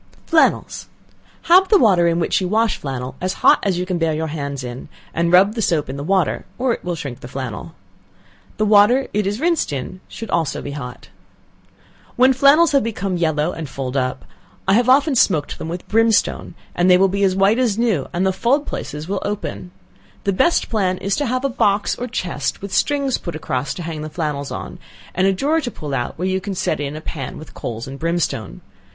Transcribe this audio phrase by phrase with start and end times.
[0.25, 0.87] Flannels.
[1.43, 4.29] Have the water in which you wash flannel as hot as you can bear your
[4.29, 7.75] hands in, and rub the soap in the water, or it will shrink the flannel.
[8.57, 11.09] The water it is rinsed in should also be hot.
[12.15, 14.25] When flannels have become yellow and fulled up,
[14.67, 18.07] I have often smoked them with brimstone, and they will be as white as new,
[18.11, 19.69] and the fulled places will open.
[20.23, 23.83] The best plan is to have a box or chest, with strings put across to
[23.83, 24.79] hang the flannels on,
[25.13, 27.87] and a drawer to pull out where you can set in a pan with coals
[27.87, 28.61] and brimstone.